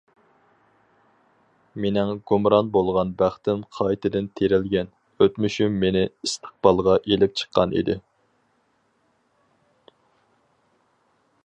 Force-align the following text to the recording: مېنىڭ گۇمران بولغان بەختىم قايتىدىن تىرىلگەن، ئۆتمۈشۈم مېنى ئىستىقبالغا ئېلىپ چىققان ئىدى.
مېنىڭ 1.83 2.13
گۇمران 2.31 2.71
بولغان 2.77 3.11
بەختىم 3.19 3.61
قايتىدىن 3.79 4.31
تىرىلگەن، 4.41 4.89
ئۆتمۈشۈم 5.25 5.77
مېنى 5.85 6.03
ئىستىقبالغا 6.09 6.99
ئېلىپ 7.03 7.39
چىققان 7.43 7.79
ئىدى. 7.79 8.01